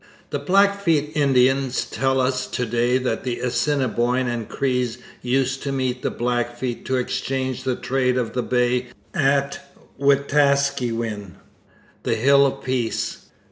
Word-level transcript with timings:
The 0.31 0.39
Blackfeet 0.39 1.11
Indians 1.13 1.85
tell 1.85 2.19
us 2.19 2.47
to 2.47 2.65
day 2.65 2.97
that 2.97 3.23
the 3.23 3.37
Assiniboines 3.39 4.31
and 4.31 4.49
Crees 4.49 4.97
used 5.21 5.61
to 5.61 5.71
meet 5.71 6.01
the 6.01 6.09
Blackfeet 6.09 6.85
to 6.85 6.95
exchange 6.97 7.61
the 7.61 7.75
trade 7.75 8.17
of 8.17 8.33
the 8.33 8.41
Bay 8.41 8.87
at 9.13 9.59
Wetaskiwin, 9.99 11.35
'the 12.01 12.15
Hills 12.15 12.51
of 12.53 12.63
Peace.' 12.63 13.27